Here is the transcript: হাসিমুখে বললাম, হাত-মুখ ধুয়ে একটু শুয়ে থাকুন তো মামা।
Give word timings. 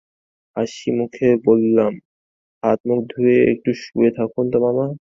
হাসিমুখে 0.55 1.29
বললাম, 1.45 1.93
হাত-মুখ 2.63 2.99
ধুয়ে 3.09 3.37
একটু 3.53 3.71
শুয়ে 3.83 4.11
থাকুন 4.17 4.45
তো 4.51 4.57
মামা। 4.59 4.85